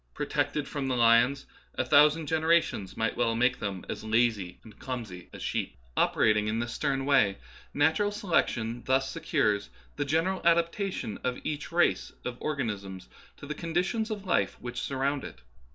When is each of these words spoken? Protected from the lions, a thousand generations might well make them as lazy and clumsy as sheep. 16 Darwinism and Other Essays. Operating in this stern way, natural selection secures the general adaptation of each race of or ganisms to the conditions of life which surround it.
Protected 0.15 0.67
from 0.67 0.87
the 0.87 0.95
lions, 0.97 1.45
a 1.75 1.85
thousand 1.85 2.25
generations 2.25 2.97
might 2.97 3.15
well 3.15 3.35
make 3.35 3.59
them 3.59 3.85
as 3.87 4.03
lazy 4.03 4.59
and 4.63 4.79
clumsy 4.79 5.29
as 5.31 5.43
sheep. 5.43 5.77
16 5.95 5.95
Darwinism 5.95 5.95
and 5.95 5.95
Other 5.95 6.23
Essays. 6.23 6.23
Operating 6.25 6.47
in 6.47 6.59
this 6.59 6.73
stern 6.73 7.05
way, 7.05 7.37
natural 7.75 8.11
selection 8.11 8.83
secures 8.99 9.69
the 9.97 10.03
general 10.05 10.41
adaptation 10.43 11.19
of 11.23 11.37
each 11.43 11.71
race 11.71 12.13
of 12.25 12.35
or 12.39 12.55
ganisms 12.57 13.09
to 13.37 13.45
the 13.45 13.53
conditions 13.53 14.09
of 14.09 14.25
life 14.25 14.59
which 14.59 14.81
surround 14.81 15.23
it. 15.23 15.41